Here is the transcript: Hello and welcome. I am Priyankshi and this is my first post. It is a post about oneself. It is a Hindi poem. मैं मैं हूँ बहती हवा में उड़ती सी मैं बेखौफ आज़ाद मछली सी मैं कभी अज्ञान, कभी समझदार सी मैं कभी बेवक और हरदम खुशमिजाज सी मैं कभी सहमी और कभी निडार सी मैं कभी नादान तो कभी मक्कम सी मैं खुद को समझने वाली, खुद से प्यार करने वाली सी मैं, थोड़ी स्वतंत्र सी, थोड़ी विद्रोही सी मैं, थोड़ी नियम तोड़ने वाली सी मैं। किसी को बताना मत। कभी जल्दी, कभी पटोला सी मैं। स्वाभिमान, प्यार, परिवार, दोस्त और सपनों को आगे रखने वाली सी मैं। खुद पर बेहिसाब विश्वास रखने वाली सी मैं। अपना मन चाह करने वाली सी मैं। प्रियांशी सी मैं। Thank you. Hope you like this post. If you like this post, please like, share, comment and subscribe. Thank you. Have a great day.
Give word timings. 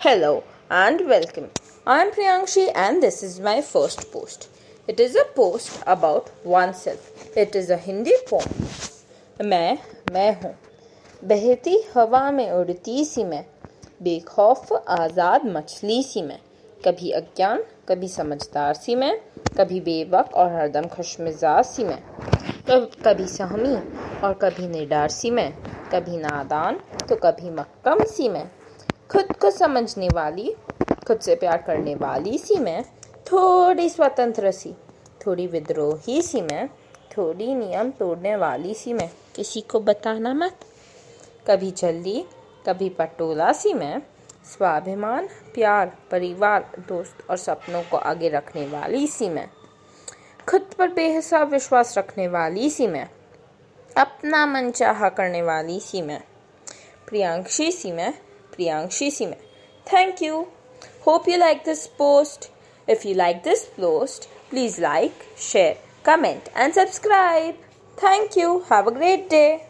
Hello 0.00 0.44
and 0.70 1.00
welcome. 1.08 1.50
I 1.84 2.02
am 2.02 2.12
Priyankshi 2.12 2.70
and 2.72 3.02
this 3.02 3.20
is 3.20 3.40
my 3.40 3.60
first 3.60 4.12
post. 4.12 4.48
It 4.88 5.00
is 5.00 5.16
a 5.16 5.24
post 5.34 5.82
about 5.88 6.30
oneself. 6.44 7.10
It 7.36 7.56
is 7.56 7.68
a 7.68 7.78
Hindi 7.78 8.12
poem. 8.28 8.52
मैं 9.40 9.78
मैं 10.12 10.30
हूँ 10.42 10.54
बहती 11.22 11.74
हवा 11.96 12.30
में 12.30 12.50
उड़ती 12.50 13.04
सी 13.04 13.24
मैं 13.24 13.44
बेखौफ 14.02 14.72
आज़ाद 14.72 15.46
मछली 15.56 16.02
सी 16.02 16.22
मैं 16.22 16.38
कभी 16.86 17.10
अज्ञान, 17.20 17.64
कभी 17.88 18.08
समझदार 18.08 18.74
सी 18.74 18.94
मैं 18.94 19.12
कभी 19.58 19.80
बेवक 19.88 20.30
और 20.34 20.52
हरदम 20.52 20.86
खुशमिजाज 20.94 21.64
सी 21.64 21.84
मैं 21.84 21.98
कभी 23.04 23.26
सहमी 23.34 23.74
और 24.22 24.38
कभी 24.44 24.68
निडार 24.68 25.08
सी 25.18 25.30
मैं 25.30 25.50
कभी 25.94 26.16
नादान 26.16 26.80
तो 27.08 27.16
कभी 27.24 27.50
मक्कम 27.50 28.04
सी 28.14 28.28
मैं 28.28 28.48
खुद 29.10 29.32
को 29.32 29.50
समझने 29.50 30.08
वाली, 30.08 30.56
खुद 31.06 31.20
से 31.20 31.36
प्यार 31.36 31.62
करने 31.62 31.94
वाली 31.94 32.38
सी 32.38 32.56
मैं, 32.56 32.84
थोड़ी 33.16 33.88
स्वतंत्र 33.88 34.50
सी, 34.50 34.74
थोड़ी 35.26 35.46
विद्रोही 35.46 36.22
सी 36.22 36.40
मैं, 36.40 36.68
थोड़ी 37.18 37.54
नियम 37.54 37.90
तोड़ने 37.90 38.36
वाली 38.36 38.74
सी 38.74 38.92
मैं। 38.92 39.10
किसी 39.36 39.60
को 39.60 39.80
बताना 39.80 40.34
मत। 40.34 40.58
कभी 41.46 41.70
जल्दी, 41.70 42.24
कभी 42.66 42.88
पटोला 42.88 43.52
सी 43.52 43.74
मैं। 43.74 44.02
स्वाभिमान, 44.44 45.26
प्यार, 45.26 45.96
परिवार, 46.10 46.70
दोस्त 46.88 47.30
और 47.30 47.36
सपनों 47.36 47.82
को 47.82 47.96
आगे 47.96 48.28
रखने 48.28 48.66
वाली 48.66 49.06
सी 49.06 49.28
मैं। 49.28 49.50
खुद 50.48 50.60
पर 50.60 50.88
बेहिसाब 50.88 51.48
विश्वास 51.48 51.98
रखने 51.98 52.28
वाली 52.28 52.70
सी 52.70 52.86
मैं। 52.86 53.10
अपना 53.96 54.46
मन 54.46 54.70
चाह 54.70 55.08
करने 55.08 55.42
वाली 55.42 55.80
सी 55.80 56.02
मैं। 56.02 56.20
प्रियांशी 57.06 57.72
सी 57.72 57.92
मैं। 57.92 58.14
Thank 59.86 60.20
you. 60.20 60.48
Hope 61.02 61.28
you 61.28 61.38
like 61.38 61.64
this 61.64 61.86
post. 61.86 62.50
If 62.86 63.04
you 63.04 63.14
like 63.14 63.44
this 63.44 63.66
post, 63.66 64.28
please 64.50 64.78
like, 64.78 65.28
share, 65.36 65.76
comment 66.02 66.48
and 66.54 66.74
subscribe. 66.74 67.54
Thank 67.96 68.36
you. 68.36 68.64
Have 68.68 68.86
a 68.86 68.92
great 68.92 69.30
day. 69.30 69.67